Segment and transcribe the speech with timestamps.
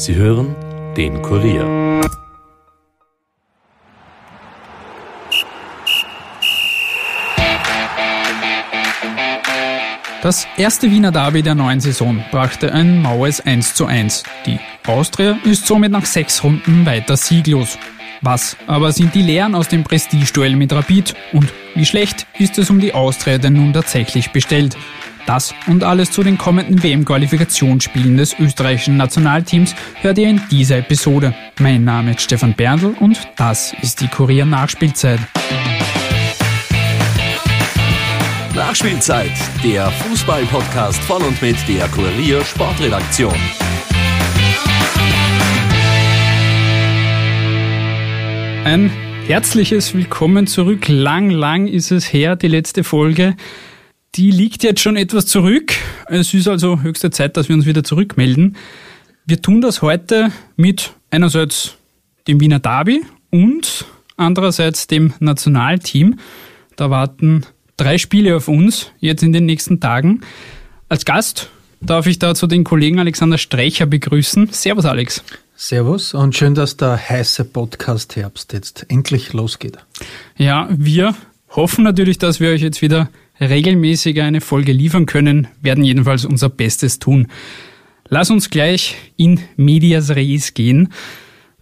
[0.00, 0.56] Sie hören
[0.96, 2.00] den Kurier.
[10.22, 14.22] Das erste Wiener Derby der neuen Saison brachte ein maues 1 zu 1.
[14.46, 17.76] Die Austria ist somit nach sechs Runden weiter sieglos.
[18.22, 22.70] Was aber sind die Lehren aus dem Prestigeduell mit Rapid und wie schlecht ist es
[22.70, 24.78] um die Austria denn nun tatsächlich bestellt?
[25.26, 31.34] Das und alles zu den kommenden WM-Qualifikationsspielen des österreichischen Nationalteams hört ihr in dieser Episode.
[31.58, 35.20] Mein Name ist Stefan Berndl und das ist die Kurier Nachspielzeit.
[38.54, 43.34] Nachspielzeit, der Fußball-Podcast von und mit der Kurier Sportredaktion.
[48.64, 48.90] Ein
[49.26, 50.88] herzliches Willkommen zurück.
[50.88, 53.36] Lang, lang ist es her, die letzte Folge.
[54.16, 55.72] Die liegt jetzt schon etwas zurück.
[56.06, 58.56] Es ist also höchste Zeit, dass wir uns wieder zurückmelden.
[59.24, 61.76] Wir tun das heute mit einerseits
[62.26, 63.84] dem Wiener Derby und
[64.16, 66.18] andererseits dem Nationalteam.
[66.74, 70.22] Da warten drei Spiele auf uns jetzt in den nächsten Tagen.
[70.88, 71.48] Als Gast
[71.80, 74.48] darf ich dazu den Kollegen Alexander Streicher begrüßen.
[74.50, 75.22] Servus Alex.
[75.54, 79.78] Servus und schön, dass der heiße Podcast Herbst jetzt endlich losgeht.
[80.36, 81.14] Ja, wir
[81.50, 83.08] hoffen natürlich, dass wir euch jetzt wieder
[83.40, 87.28] regelmäßiger eine Folge liefern können, werden jedenfalls unser Bestes tun.
[88.08, 90.92] Lass uns gleich in Medias Res gehen.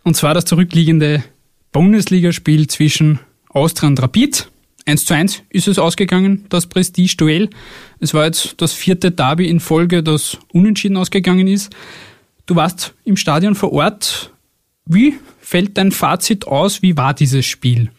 [0.02, 1.22] Und zwar das zurückliegende
[1.72, 4.48] Bundesligaspiel zwischen Austria und Rapid.
[4.86, 7.50] 1 zu 1 ist es ausgegangen, das Prestige-Duell.
[8.00, 11.74] Es war jetzt das vierte Derby in Folge, das unentschieden ausgegangen ist.
[12.46, 14.32] Du warst im Stadion vor Ort.
[14.86, 16.80] Wie fällt dein Fazit aus?
[16.80, 17.90] Wie war dieses Spiel?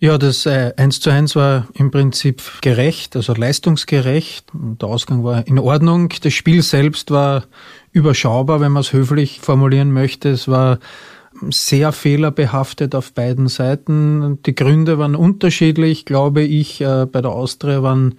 [0.00, 4.46] Ja, das äh, 1 zu 1 war im Prinzip gerecht, also leistungsgerecht.
[4.52, 6.12] Der Ausgang war in Ordnung.
[6.22, 7.44] Das Spiel selbst war
[7.92, 10.30] überschaubar, wenn man es höflich formulieren möchte.
[10.30, 10.78] Es war
[11.50, 14.42] sehr fehlerbehaftet auf beiden Seiten.
[14.42, 16.80] Die Gründe waren unterschiedlich, glaube ich.
[16.80, 18.16] Äh, bei der Austria waren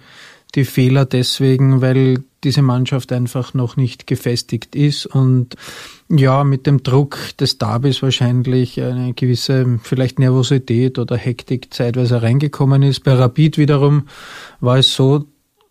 [0.54, 5.56] die Fehler deswegen, weil diese Mannschaft einfach noch nicht gefestigt ist und
[6.08, 12.84] ja, mit dem Druck des Derbys wahrscheinlich eine gewisse vielleicht Nervosität oder Hektik zeitweise reingekommen
[12.84, 13.02] ist.
[13.02, 14.04] Bei Rapid wiederum
[14.60, 15.24] war es so,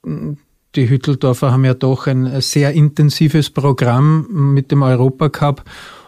[0.04, 5.64] die Hütteldorfer haben ja doch ein sehr intensives Programm mit dem Europacup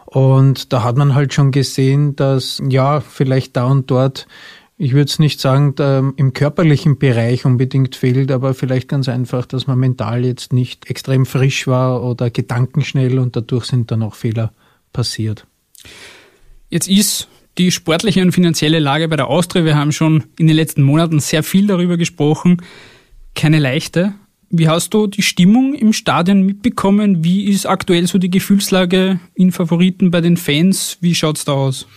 [0.06, 4.28] und da hat man halt schon gesehen, dass ja, vielleicht da und dort
[4.78, 9.48] ich würde es nicht sagen, da im körperlichen Bereich unbedingt fehlt, aber vielleicht ganz einfach,
[9.48, 14.14] dass man mental jetzt nicht extrem frisch war oder gedankenschnell und dadurch sind dann auch
[14.14, 14.54] Fehler
[14.94, 15.48] passiert.
[16.70, 17.28] Jetzt ist
[17.58, 21.20] die sportliche und finanzielle Lage bei der Austria, wir haben schon in den letzten Monaten
[21.20, 22.62] sehr viel darüber gesprochen,
[23.34, 24.14] keine leichte.
[24.50, 27.24] Wie hast du die Stimmung im Stadion mitbekommen?
[27.24, 30.98] Wie ist aktuell so die Gefühlslage in Favoriten bei den Fans?
[31.02, 31.88] Wie schaut's da aus?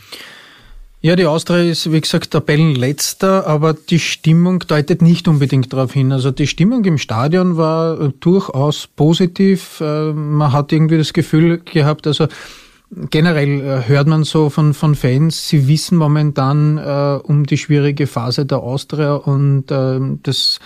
[1.02, 6.12] Ja, die Austria ist, wie gesagt, Tabellenletzter, aber die Stimmung deutet nicht unbedingt darauf hin.
[6.12, 9.80] Also die Stimmung im Stadion war durchaus positiv.
[9.80, 12.28] Äh, man hat irgendwie das Gefühl gehabt, also
[12.90, 18.06] generell äh, hört man so von, von Fans, sie wissen momentan äh, um die schwierige
[18.06, 20.58] Phase der Austria und äh, das,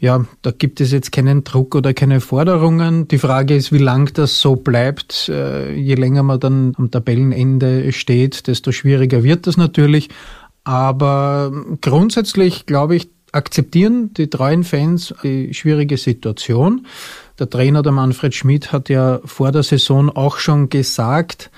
[0.00, 3.08] ja, da gibt es jetzt keinen Druck oder keine Forderungen.
[3.08, 5.28] Die Frage ist, wie lang das so bleibt.
[5.28, 10.08] Äh, je länger man dann am Tabellenende steht, desto schwieriger wird das natürlich.
[10.64, 16.86] Aber grundsätzlich, glaube ich, akzeptieren die treuen Fans die schwierige Situation.
[17.38, 21.50] Der Trainer, der Manfred Schmidt, hat ja vor der Saison auch schon gesagt,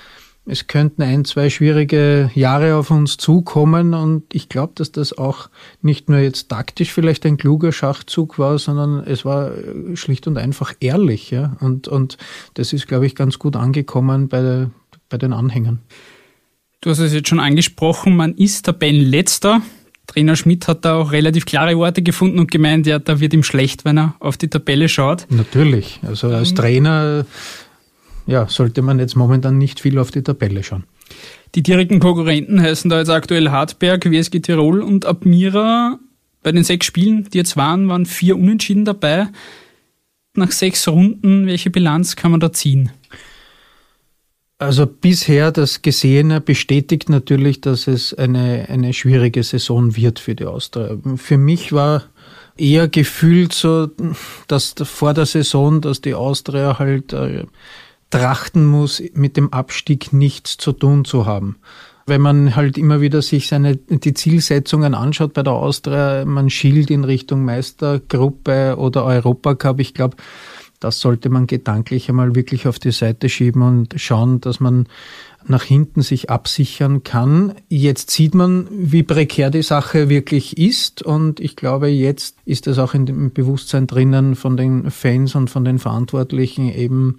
[0.50, 5.50] es könnten ein, zwei schwierige Jahre auf uns zukommen und ich glaube, dass das auch
[5.82, 9.52] nicht nur jetzt taktisch vielleicht ein kluger Schachzug war, sondern es war
[9.92, 11.30] schlicht und einfach ehrlich.
[11.30, 11.56] Ja?
[11.60, 12.16] Und, und
[12.54, 14.68] das ist, glaube ich, ganz gut angekommen bei,
[15.10, 15.80] bei den Anhängern.
[16.80, 19.60] Du hast es jetzt schon angesprochen, man ist Tabellenletzter.
[20.08, 23.44] Trainer Schmidt hat da auch relativ klare Worte gefunden und gemeint, ja, da wird ihm
[23.44, 25.26] schlecht, wenn er auf die Tabelle schaut.
[25.30, 26.00] Natürlich.
[26.02, 27.26] Also als ähm, Trainer
[28.26, 30.84] ja, sollte man jetzt momentan nicht viel auf die Tabelle schauen.
[31.54, 35.98] Die direkten Konkurrenten heißen da jetzt aktuell Hartberg, WSG Tirol und Admira.
[36.42, 39.28] Bei den sechs Spielen, die jetzt waren, waren vier Unentschieden dabei.
[40.34, 42.92] Nach sechs Runden, welche Bilanz kann man da ziehen?
[44.60, 50.46] Also bisher das Gesehene bestätigt natürlich, dass es eine, eine schwierige Saison wird für die
[50.46, 50.96] Austria.
[51.14, 52.02] Für mich war
[52.56, 53.88] eher gefühlt so,
[54.48, 57.46] dass vor der Saison, dass die Austria halt äh,
[58.10, 61.58] trachten muss, mit dem Abstieg nichts zu tun zu haben.
[62.06, 66.90] Wenn man halt immer wieder sich seine, die Zielsetzungen anschaut bei der Austria, man schielt
[66.90, 69.78] in Richtung Meistergruppe oder Europacup.
[69.78, 70.16] Ich glaube,
[70.80, 74.86] das sollte man gedanklich einmal wirklich auf die Seite schieben und schauen, dass man
[75.46, 77.54] nach hinten sich absichern kann.
[77.68, 82.78] Jetzt sieht man, wie prekär die Sache wirklich ist und ich glaube, jetzt ist es
[82.78, 87.18] auch in dem Bewusstsein drinnen von den Fans und von den Verantwortlichen eben,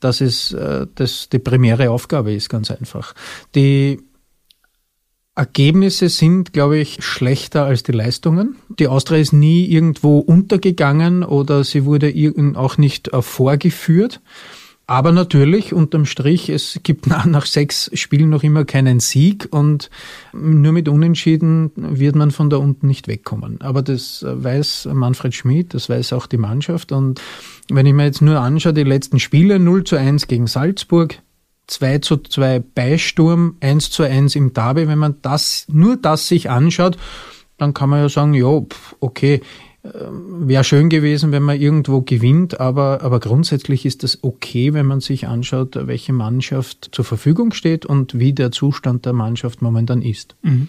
[0.00, 3.14] dass es äh, das die primäre Aufgabe ist, ganz einfach.
[3.54, 4.00] Die
[5.36, 8.56] Ergebnisse sind, glaube ich, schlechter als die Leistungen.
[8.78, 12.12] Die Austria ist nie irgendwo untergegangen oder sie wurde
[12.54, 14.20] auch nicht äh, vorgeführt.
[14.88, 19.90] Aber natürlich, unterm Strich, es gibt nach, nach sechs Spielen noch immer keinen Sieg und
[20.32, 23.60] nur mit Unentschieden wird man von da unten nicht wegkommen.
[23.60, 26.92] Aber das weiß Manfred Schmidt, das weiß auch die Mannschaft.
[26.92, 27.20] Und
[27.68, 31.18] wenn ich mir jetzt nur anschaue, die letzten Spiele 0 zu 1 gegen Salzburg,
[31.66, 36.28] 2 zu 2 bei Sturm, 1 zu 1 im Derby, wenn man das, nur das
[36.28, 36.96] sich anschaut,
[37.58, 38.62] dann kann man ja sagen, ja,
[39.00, 39.40] okay,
[39.84, 44.86] ähm, wäre schön gewesen, wenn man irgendwo gewinnt, aber, aber grundsätzlich ist das okay, wenn
[44.86, 50.02] man sich anschaut, welche Mannschaft zur Verfügung steht und wie der Zustand der Mannschaft momentan
[50.02, 50.36] ist.
[50.42, 50.68] Mhm.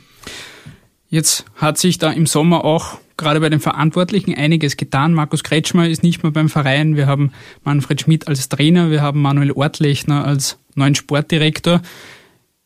[1.10, 5.14] Jetzt hat sich da im Sommer auch gerade bei den Verantwortlichen einiges getan.
[5.14, 6.96] Markus Kretschmer ist nicht mehr beim Verein.
[6.96, 7.32] Wir haben
[7.64, 8.90] Manfred Schmidt als Trainer.
[8.92, 11.82] Wir haben Manuel Ortlechner als neuen Sportdirektor.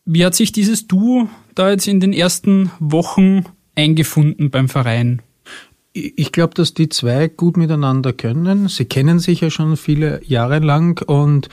[0.05, 3.45] Wie hat sich dieses Duo da jetzt in den ersten Wochen
[3.75, 5.21] eingefunden beim Verein?
[5.93, 8.67] Ich glaube, dass die zwei gut miteinander können.
[8.67, 11.49] Sie kennen sich ja schon viele Jahre lang und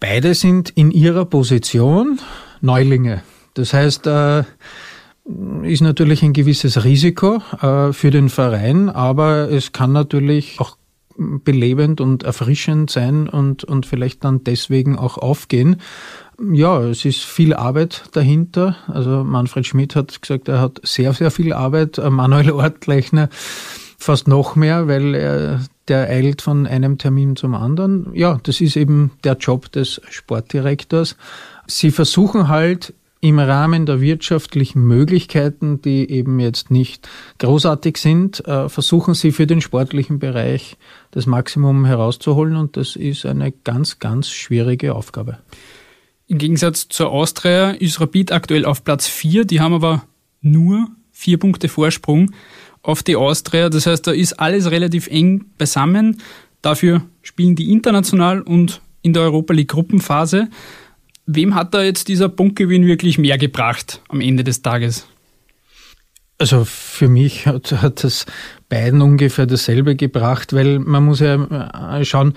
[0.00, 2.20] beide sind in ihrer Position
[2.60, 3.22] Neulinge.
[3.52, 4.44] Das heißt, äh,
[5.62, 10.76] ist natürlich ein gewisses Risiko äh, für den Verein, aber es kann natürlich auch
[11.16, 15.80] belebend und erfrischend sein und, und vielleicht dann deswegen auch aufgehen.
[16.52, 18.76] Ja, es ist viel Arbeit dahinter.
[18.88, 21.98] Also Manfred Schmidt hat gesagt, er hat sehr, sehr viel Arbeit.
[21.98, 23.28] Äh, Manuel Ortlechner
[23.96, 28.10] fast noch mehr, weil er, der eilt von einem Termin zum anderen.
[28.14, 31.16] Ja, das ist eben der Job des Sportdirektors.
[31.66, 32.92] Sie versuchen halt
[33.24, 39.46] im Rahmen der wirtschaftlichen Möglichkeiten, die eben jetzt nicht großartig sind, äh, versuchen sie für
[39.46, 40.76] den sportlichen Bereich
[41.10, 45.38] das Maximum herauszuholen und das ist eine ganz, ganz schwierige Aufgabe.
[46.26, 50.04] Im Gegensatz zur Austria ist Rapid aktuell auf Platz 4, die haben aber
[50.42, 52.30] nur vier Punkte Vorsprung
[52.82, 53.70] auf die Austria.
[53.70, 56.20] Das heißt, da ist alles relativ eng beisammen.
[56.60, 60.48] Dafür spielen die international und in der Europa League Gruppenphase.
[61.26, 65.06] Wem hat da jetzt dieser Punktgewinn wirklich mehr gebracht am Ende des Tages?
[66.38, 68.26] Also für mich hat, hat das
[68.68, 72.34] beiden ungefähr dasselbe gebracht, weil man muss ja äh, schauen,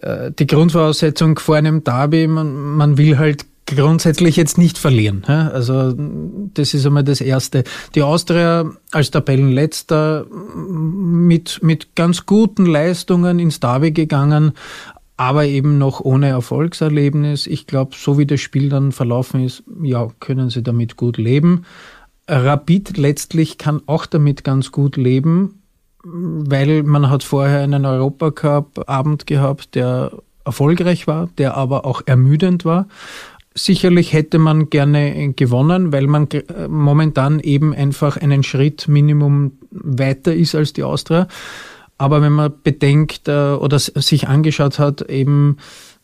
[0.00, 5.24] äh, die Grundvoraussetzung vor einem Derby, man, man will halt grundsätzlich jetzt nicht verlieren.
[5.24, 7.64] Also das ist einmal das Erste.
[7.94, 14.52] Die Austria als Tabellenletzter mit, mit ganz guten Leistungen ins Derby gegangen,
[15.16, 17.46] aber eben noch ohne Erfolgserlebnis.
[17.46, 21.64] Ich glaube, so wie das Spiel dann verlaufen ist, ja, können sie damit gut leben.
[22.28, 25.62] Rapid letztlich kann auch damit ganz gut leben,
[26.02, 30.12] weil man hat vorher einen Europacup-Abend gehabt, der
[30.44, 32.88] erfolgreich war, der aber auch ermüdend war.
[33.54, 36.28] Sicherlich hätte man gerne gewonnen, weil man
[36.68, 41.28] momentan eben einfach einen Schritt Minimum weiter ist als die Austria.
[41.98, 45.58] Aber wenn man bedenkt äh, oder sich angeschaut hat, eben,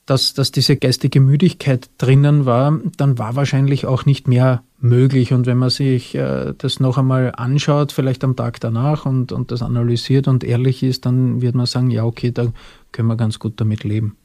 [0.07, 5.33] dass, dass diese geistige Müdigkeit drinnen war, dann war wahrscheinlich auch nicht mehr möglich.
[5.33, 9.51] Und wenn man sich äh, das noch einmal anschaut, vielleicht am Tag danach und, und
[9.51, 12.53] das analysiert und ehrlich ist, dann wird man sagen, ja, okay, da
[12.93, 14.17] können wir ganz gut damit leben.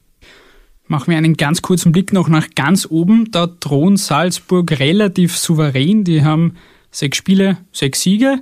[0.88, 3.30] Machen wir einen ganz kurzen Blick noch nach ganz oben.
[3.32, 6.04] Da drohen Salzburg relativ souverän.
[6.04, 6.54] Die haben
[6.92, 8.40] sechs Spiele, sechs Siege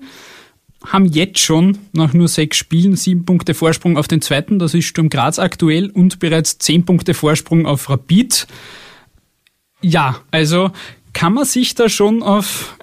[0.87, 4.85] haben jetzt schon nach nur sechs Spielen sieben Punkte Vorsprung auf den zweiten, das ist
[4.85, 8.47] Sturm Graz aktuell, und bereits zehn Punkte Vorsprung auf Rapid.
[9.81, 10.71] Ja, also
[11.13, 12.77] kann man sich da schon auf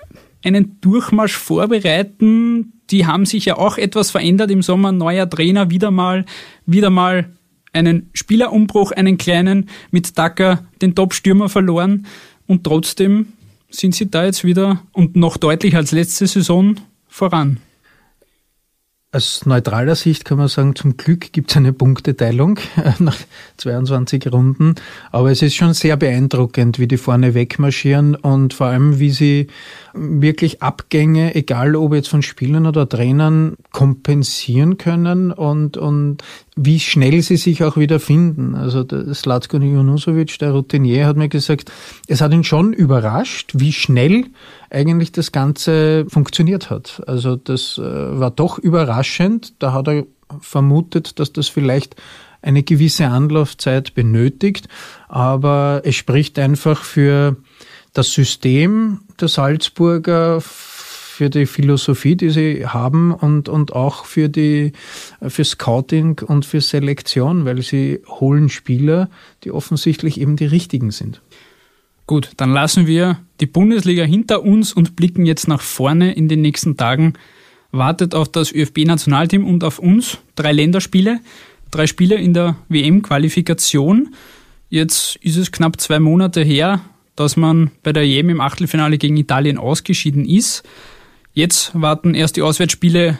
[0.44, 2.74] einen Durchmarsch vorbereiten?
[2.90, 4.92] Die haben sich ja auch etwas verändert im Sommer.
[4.92, 6.26] Neuer Trainer, wieder mal,
[6.66, 7.32] wieder mal
[7.74, 12.06] einen Spielerumbruch, einen kleinen, mit Dacker den Top-Stürmer verloren.
[12.48, 13.28] Und trotzdem
[13.70, 16.76] sind sie da jetzt wieder und noch deutlicher als letzte Saison
[17.08, 17.60] voran.
[19.14, 22.60] Aus neutraler Sicht kann man sagen, zum Glück gibt es eine Punkteteilung
[23.00, 23.18] nach
[23.58, 24.76] 22 Runden.
[25.12, 29.48] Aber es ist schon sehr beeindruckend, wie die vorne wegmarschieren und vor allem, wie sie
[29.94, 36.24] wirklich Abgänge, egal ob jetzt von Spielern oder Trainern, kompensieren können und, und
[36.56, 38.56] wie schnell sie sich auch wieder finden.
[38.56, 41.70] Also Slatko Junusovic, der Routinier, hat mir gesagt,
[42.08, 44.28] es hat ihn schon überrascht, wie schnell
[44.72, 47.04] eigentlich das Ganze funktioniert hat.
[47.08, 49.54] Also das äh, war doch überraschend.
[49.60, 50.06] Da hat er
[50.40, 51.96] vermutet, dass das vielleicht
[52.42, 54.68] eine gewisse Anlaufzeit benötigt.
[55.08, 57.36] Aber es spricht einfach für
[57.94, 64.72] das System der Salzburger, für die Philosophie, die sie haben und, und auch für die,
[65.28, 69.10] für Scouting und für Selektion, weil sie holen Spieler,
[69.44, 71.22] die offensichtlich eben die richtigen sind.
[72.08, 76.42] Gut, dann lassen wir die Bundesliga hinter uns und blicken jetzt nach vorne in den
[76.42, 77.14] nächsten Tagen.
[77.72, 80.18] Wartet auf das ÖFB-Nationalteam und auf uns.
[80.36, 81.22] Drei Länderspiele,
[81.72, 84.14] drei Spiele in der WM-Qualifikation.
[84.70, 86.82] Jetzt ist es knapp zwei Monate her,
[87.16, 90.64] dass man bei der EM im Achtelfinale gegen Italien ausgeschieden ist.
[91.34, 93.20] Jetzt warten erst die Auswärtsspiele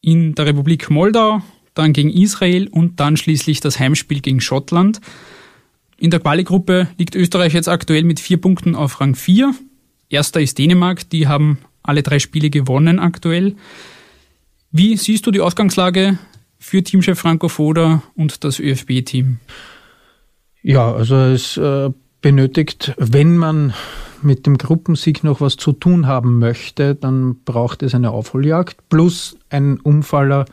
[0.00, 1.40] in der Republik Moldau,
[1.74, 5.00] dann gegen Israel und dann schließlich das Heimspiel gegen Schottland.
[6.02, 9.54] In der Quali-Gruppe liegt Österreich jetzt aktuell mit vier Punkten auf Rang 4.
[10.08, 13.54] Erster ist Dänemark, die haben alle drei Spiele gewonnen aktuell.
[14.72, 16.18] Wie siehst du die Ausgangslage
[16.58, 19.38] für Teamchef Franco Foda und das ÖFB-Team?
[20.64, 21.90] Ja, also es äh,
[22.20, 23.72] benötigt, wenn man
[24.22, 29.36] mit dem Gruppensieg noch was zu tun haben möchte, dann braucht es eine Aufholjagd plus
[29.50, 30.46] ein Umfaller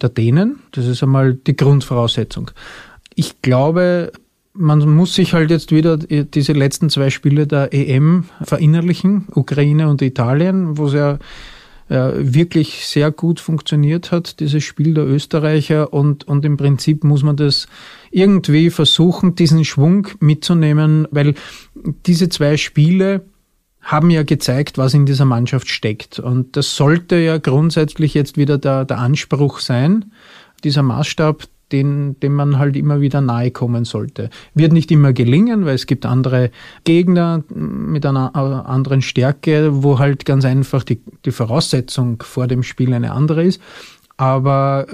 [0.00, 0.60] der Dänen.
[0.70, 2.50] Das ist einmal die Grundvoraussetzung.
[3.14, 4.10] Ich glaube,
[4.56, 10.02] man muss sich halt jetzt wieder diese letzten zwei Spiele der EM verinnerlichen, Ukraine und
[10.02, 11.18] Italien, wo es ja
[11.88, 15.92] wirklich sehr gut funktioniert hat, dieses Spiel der Österreicher.
[15.92, 17.68] Und, und im Prinzip muss man das
[18.10, 21.34] irgendwie versuchen, diesen Schwung mitzunehmen, weil
[22.04, 23.24] diese zwei Spiele
[23.82, 26.18] haben ja gezeigt, was in dieser Mannschaft steckt.
[26.18, 30.06] Und das sollte ja grundsätzlich jetzt wieder der, der Anspruch sein,
[30.64, 34.30] dieser Maßstab, den, dem man halt immer wieder nahe kommen sollte.
[34.54, 36.50] Wird nicht immer gelingen, weil es gibt andere
[36.84, 42.62] Gegner mit einer äh, anderen Stärke, wo halt ganz einfach die, die Voraussetzung vor dem
[42.62, 43.60] Spiel eine andere ist.
[44.16, 44.86] Aber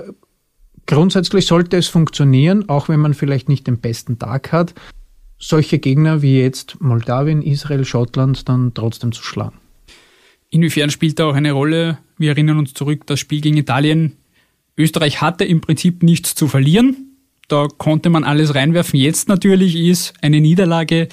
[0.86, 4.74] grundsätzlich sollte es funktionieren, auch wenn man vielleicht nicht den besten Tag hat,
[5.38, 9.56] solche Gegner wie jetzt Moldawien, Israel, Schottland dann trotzdem zu schlagen.
[10.50, 11.98] Inwiefern spielt da auch eine Rolle?
[12.18, 14.16] Wir erinnern uns zurück, das Spiel gegen Italien
[14.76, 17.18] Österreich hatte im Prinzip nichts zu verlieren.
[17.48, 18.98] Da konnte man alles reinwerfen.
[18.98, 21.08] Jetzt natürlich ist eine Niederlage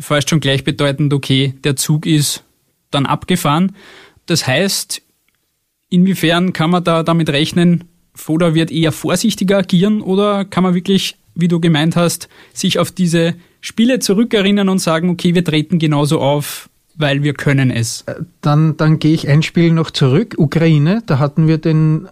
[0.00, 2.42] fast schon gleichbedeutend, okay, der Zug ist
[2.90, 3.74] dann abgefahren.
[4.26, 5.02] Das heißt,
[5.88, 7.84] inwiefern kann man da damit rechnen,
[8.14, 12.92] Foda wird eher vorsichtiger agieren oder kann man wirklich, wie du gemeint hast, sich auf
[12.92, 18.04] diese Spiele zurückerinnern und sagen, okay, wir treten genauso auf, weil wir können es?
[18.40, 20.36] Dann, dann gehe ich ein Spiel noch zurück.
[20.38, 22.08] Ukraine, da hatten wir den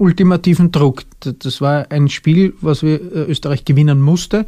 [0.00, 1.04] ultimativen Druck.
[1.20, 4.46] Das war ein Spiel, was wir äh, Österreich gewinnen musste.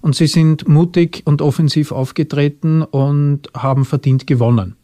[0.00, 4.76] Und sie sind mutig und offensiv aufgetreten und haben verdient gewonnen.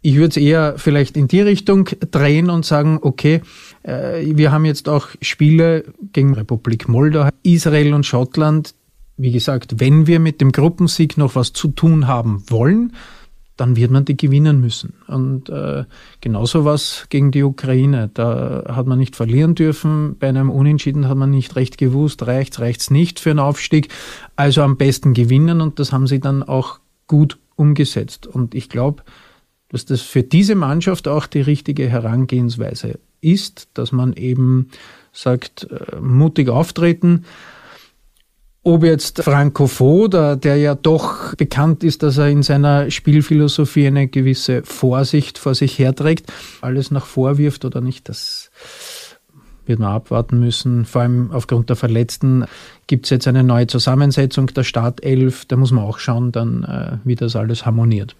[0.00, 3.40] Ich würde es eher vielleicht in die Richtung drehen und sagen, okay,
[3.82, 8.74] äh, wir haben jetzt auch Spiele gegen Republik Moldau, Israel und Schottland.
[9.16, 12.94] Wie gesagt, wenn wir mit dem Gruppensieg noch was zu tun haben wollen,
[13.56, 14.94] dann wird man die gewinnen müssen.
[15.06, 15.84] Und äh,
[16.20, 18.10] genauso was gegen die Ukraine.
[18.12, 20.16] Da hat man nicht verlieren dürfen.
[20.18, 23.88] Bei einem Unentschieden hat man nicht recht gewusst, reicht's, reicht's nicht für einen Aufstieg.
[24.36, 28.26] Also am besten gewinnen und das haben sie dann auch gut umgesetzt.
[28.26, 29.02] Und ich glaube,
[29.68, 34.68] dass das für diese Mannschaft auch die richtige Herangehensweise ist, dass man eben
[35.12, 37.24] sagt, äh, mutig auftreten,
[38.64, 44.06] ob jetzt Franco Foda, der ja doch bekannt ist, dass er in seiner Spielphilosophie eine
[44.06, 48.50] gewisse Vorsicht vor sich herträgt, alles nach vorwirft oder nicht, das
[49.66, 50.84] wird man abwarten müssen.
[50.84, 52.44] Vor allem aufgrund der Verletzten
[52.86, 55.44] gibt es jetzt eine neue Zusammensetzung der Startelf.
[55.46, 58.16] Da muss man auch schauen, dann, äh, wie das alles harmoniert.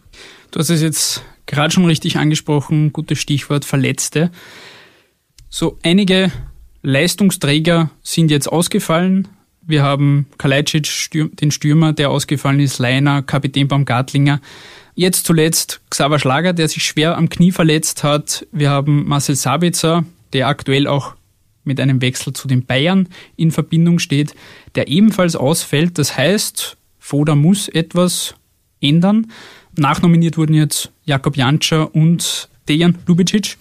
[0.50, 4.30] Du hast es jetzt gerade schon richtig angesprochen, gutes Stichwort Verletzte.
[5.48, 6.30] So einige
[6.82, 9.28] Leistungsträger sind jetzt ausgefallen.
[9.64, 14.40] Wir haben Kalajdzic, den Stürmer, der ausgefallen ist, Leiner, Kapitän Baumgartlinger.
[14.94, 18.46] Jetzt zuletzt Xaver Schlager, der sich schwer am Knie verletzt hat.
[18.50, 21.14] Wir haben Marcel Sabitzer, der aktuell auch
[21.64, 24.34] mit einem Wechsel zu den Bayern in Verbindung steht,
[24.74, 25.96] der ebenfalls ausfällt.
[25.96, 28.34] Das heißt, Foda muss etwas
[28.80, 29.30] ändern.
[29.76, 33.56] Nachnominiert wurden jetzt Jakob Jantscher und Dejan Lubicic.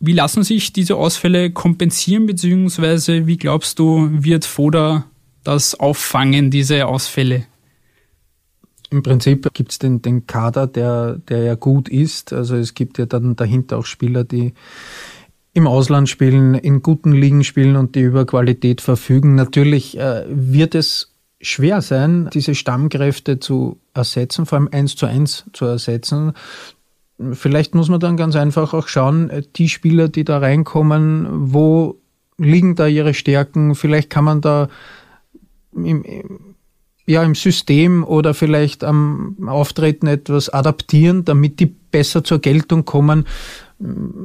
[0.00, 5.04] Wie lassen sich diese Ausfälle kompensieren, beziehungsweise wie glaubst du, wird Foda
[5.42, 7.46] das auffangen, diese Ausfälle?
[8.90, 12.32] Im Prinzip gibt es den, den Kader, der, der ja gut ist.
[12.32, 14.54] Also es gibt ja dann dahinter auch Spieler, die
[15.52, 19.34] im Ausland spielen, in guten Ligen spielen und die über Qualität verfügen.
[19.34, 25.44] Natürlich äh, wird es schwer sein, diese Stammkräfte zu ersetzen, vor allem eins zu eins
[25.52, 26.32] zu ersetzen.
[27.32, 31.98] Vielleicht muss man dann ganz einfach auch schauen, äh, die Spieler, die da reinkommen, wo
[32.38, 33.74] liegen da ihre Stärken?
[33.74, 34.68] Vielleicht kann man da
[35.74, 36.04] im,
[37.06, 43.26] ja, im System oder vielleicht am Auftreten etwas adaptieren, damit die besser zur Geltung kommen.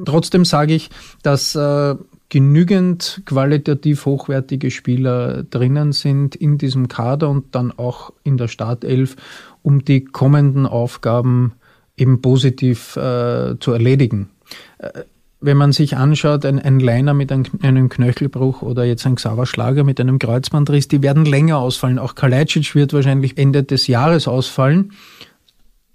[0.05, 0.89] Trotzdem sage ich,
[1.23, 1.95] dass äh,
[2.29, 9.15] genügend qualitativ hochwertige Spieler drinnen sind in diesem Kader und dann auch in der Startelf,
[9.61, 11.53] um die kommenden Aufgaben
[11.97, 14.29] eben positiv äh, zu erledigen.
[14.79, 15.03] Äh,
[15.43, 19.45] wenn man sich anschaut, ein, ein Liner mit einem, einem Knöchelbruch oder jetzt ein Xaver
[19.45, 21.99] Schlager mit einem Kreuzbandriss, die werden länger ausfallen.
[21.99, 24.93] Auch Kalajdzic wird wahrscheinlich Ende des Jahres ausfallen.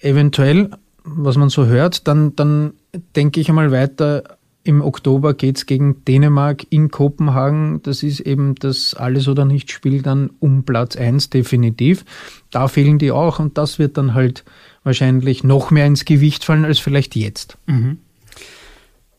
[0.01, 0.71] Eventuell,
[1.03, 2.75] was man so hört, dann, dann
[3.17, 4.37] denke ich einmal weiter.
[4.65, 7.81] Im Oktober geht's gegen Dänemark in Kopenhagen.
[7.83, 12.05] Das ist eben das Alles- oder Nicht-Spiel dann um Platz eins definitiv.
[12.51, 14.45] Da fehlen die auch und das wird dann halt
[14.85, 17.59] wahrscheinlich noch mehr ins Gewicht fallen als vielleicht jetzt.
[17.67, 17.99] Mhm.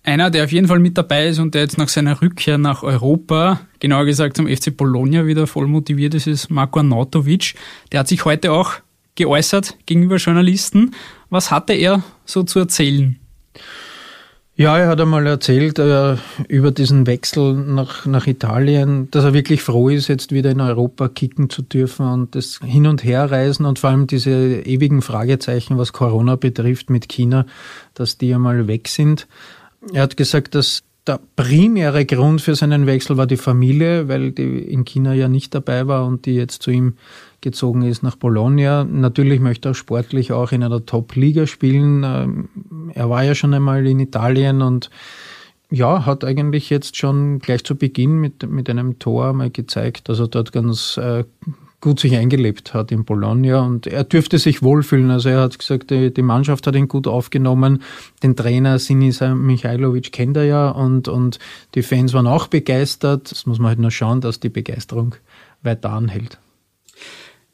[0.04, 2.84] Einer, der auf jeden Fall mit dabei ist und der jetzt nach seiner Rückkehr nach
[2.84, 7.54] Europa, genauer gesagt zum FC Bologna, wieder voll motiviert ist, ist Marko Arnautovic.
[7.92, 8.76] Der hat sich heute auch
[9.16, 10.96] geäußert gegenüber Journalisten.
[11.30, 13.20] Was hatte er so zu erzählen?
[14.60, 16.18] Ja, er hat einmal erzählt äh,
[16.50, 21.08] über diesen Wechsel nach, nach Italien, dass er wirklich froh ist, jetzt wieder in Europa
[21.08, 25.94] kicken zu dürfen und das Hin- und Herreisen und vor allem diese ewigen Fragezeichen, was
[25.94, 27.46] Corona betrifft mit China,
[27.94, 29.30] dass die einmal weg sind.
[29.94, 34.60] Er hat gesagt, dass der primäre Grund für seinen Wechsel war die Familie, weil die
[34.60, 36.96] in China ja nicht dabei war und die jetzt zu ihm
[37.42, 38.84] gezogen ist nach Bologna.
[38.84, 42.50] Natürlich möchte er sportlich auch in einer Top-Liga spielen.
[42.94, 44.90] Er war ja schon einmal in Italien und
[45.72, 50.20] ja, hat eigentlich jetzt schon gleich zu Beginn mit, mit einem Tor mal gezeigt, dass
[50.20, 51.24] er dort ganz äh,
[51.82, 55.12] gut sich eingelebt hat in Bologna und er dürfte sich wohlfühlen.
[55.12, 57.84] Also er hat gesagt, die, die Mannschaft hat ihn gut aufgenommen.
[58.22, 61.40] Den Trainer Sinisa Michailovic kennt er ja und, und
[61.76, 63.32] die Fans waren auch begeistert.
[63.32, 65.16] Das muss man halt nur schauen, dass die Begeisterung
[65.62, 66.40] weiter anhält.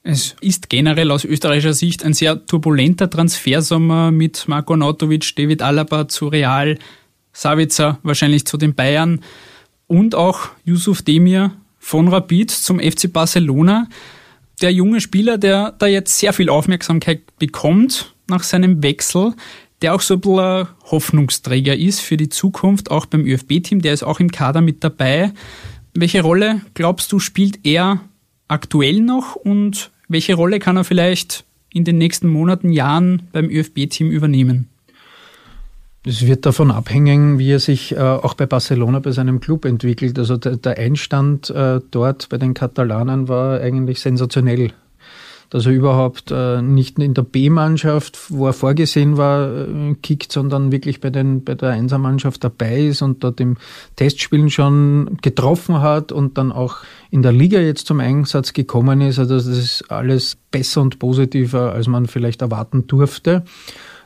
[0.08, 6.08] Es ist generell aus österreichischer Sicht ein sehr turbulenter Transfersommer mit Marko Nautovic, David Alaba
[6.08, 6.78] zu Real,
[7.34, 9.22] Savitzer wahrscheinlich zu den Bayern
[9.88, 13.88] und auch Yusuf Demir von Rapid zum FC Barcelona
[14.62, 19.34] der junge Spieler, der da jetzt sehr viel Aufmerksamkeit bekommt nach seinem Wechsel,
[19.82, 24.04] der auch so ein bisschen Hoffnungsträger ist für die Zukunft, auch beim ÖFB-Team, der ist
[24.04, 25.34] auch im Kader mit dabei.
[25.96, 28.02] Welche Rolle, glaubst du, spielt er
[28.48, 34.10] aktuell noch und welche Rolle kann er vielleicht in den nächsten Monaten, Jahren beim ÖFB-Team
[34.12, 34.70] übernehmen?
[36.08, 40.20] Es wird davon abhängen, wie er sich äh, auch bei Barcelona bei seinem Club entwickelt.
[40.20, 44.72] Also der, der Einstand äh, dort bei den Katalanen war eigentlich sensationell.
[45.50, 50.72] Dass er überhaupt äh, nicht in der B-Mannschaft, wo er vorgesehen war, äh, kickt, sondern
[50.72, 53.58] wirklich bei, den, bei der Einsermannschaft dabei ist und dort im
[53.96, 56.78] Testspielen schon getroffen hat und dann auch
[57.12, 59.20] in der Liga jetzt zum Einsatz gekommen ist.
[59.20, 63.44] Also das ist alles besser und positiver, als man vielleicht erwarten durfte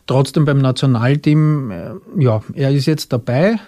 [0.10, 3.60] trotzdem beim Nationalteam, äh, ja, er ist jetzt dabei,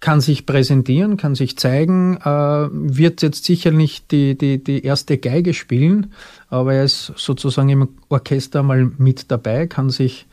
[0.00, 5.18] kann sich präsentieren, kann sich zeigen, äh, wird jetzt sicher nicht die, die, die erste
[5.18, 6.12] Geige spielen,
[6.48, 10.26] aber er ist sozusagen im Orchester mal mit dabei, kann sich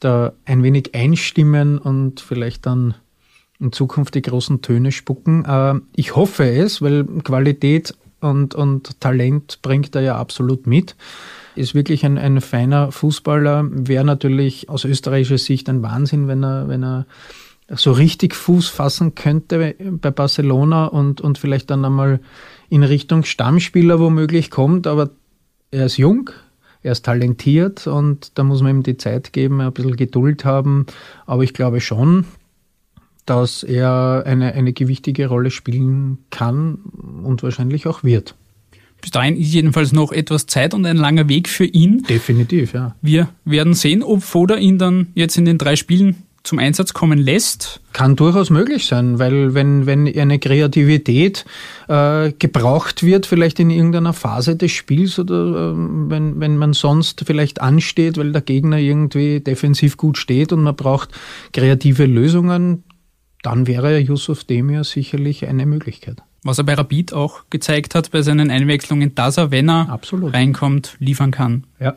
[0.00, 2.94] da ein wenig einstimmen und vielleicht dann
[3.60, 5.44] in Zukunft die großen Töne spucken.
[5.44, 10.96] Äh, ich hoffe es, weil Qualität und, und Talent bringt er ja absolut mit
[11.54, 13.66] ist wirklich ein, ein feiner Fußballer.
[13.70, 17.06] Wäre natürlich aus österreichischer Sicht ein Wahnsinn, wenn er, wenn er
[17.68, 22.20] so richtig Fuß fassen könnte bei Barcelona und, und vielleicht dann einmal
[22.68, 24.86] in Richtung Stammspieler womöglich kommt.
[24.86, 25.10] Aber
[25.70, 26.30] er ist jung,
[26.82, 30.86] er ist talentiert und da muss man ihm die Zeit geben, ein bisschen Geduld haben.
[31.26, 32.26] Aber ich glaube schon,
[33.26, 36.78] dass er eine, eine gewichtige Rolle spielen kann
[37.22, 38.34] und wahrscheinlich auch wird.
[39.00, 42.04] Bis dahin ist jedenfalls noch etwas Zeit und ein langer Weg für ihn.
[42.04, 42.94] Definitiv, ja.
[43.02, 47.18] Wir werden sehen, ob Foda ihn dann jetzt in den drei Spielen zum Einsatz kommen
[47.18, 47.80] lässt?
[47.92, 51.44] Kann durchaus möglich sein, weil wenn, wenn eine Kreativität
[51.88, 57.24] äh, gebraucht wird, vielleicht in irgendeiner Phase des Spiels oder äh, wenn, wenn man sonst
[57.26, 61.10] vielleicht ansteht, weil der Gegner irgendwie defensiv gut steht und man braucht
[61.52, 62.84] kreative Lösungen,
[63.42, 68.22] dann wäre Yusuf Demir sicherlich eine Möglichkeit was er bei Rapid auch gezeigt hat bei
[68.22, 70.32] seinen Einwechslungen, dass er, wenn er Absolut.
[70.32, 71.64] reinkommt, liefern kann.
[71.78, 71.94] Ja.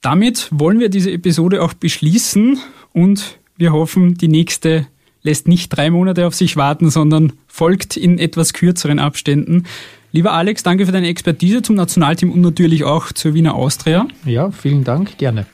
[0.00, 2.58] Damit wollen wir diese Episode auch beschließen
[2.92, 4.86] und wir hoffen, die nächste
[5.22, 9.64] lässt nicht drei Monate auf sich warten, sondern folgt in etwas kürzeren Abständen.
[10.12, 14.08] Lieber Alex, danke für deine Expertise zum Nationalteam und natürlich auch zur Wiener Austria.
[14.24, 15.44] Ja, vielen Dank, gerne.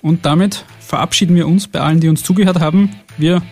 [0.00, 2.90] Und damit verabschieden wir uns bei allen, die uns zugehört haben.
[3.18, 3.42] Wir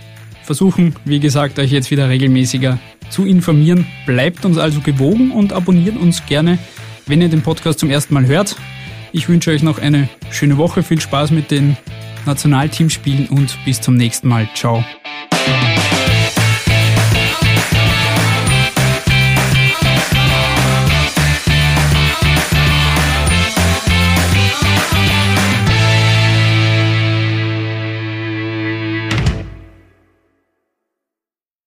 [0.44, 2.78] versuchen, wie gesagt, euch jetzt wieder regelmäßiger
[3.10, 3.84] zu informieren.
[4.06, 6.58] Bleibt uns also gewogen und abonniert uns gerne,
[7.06, 8.56] wenn ihr den Podcast zum ersten Mal hört.
[9.10, 11.76] Ich wünsche euch noch eine schöne Woche, viel Spaß mit den
[12.26, 14.48] Nationalteamspielen und bis zum nächsten Mal.
[14.54, 14.84] Ciao.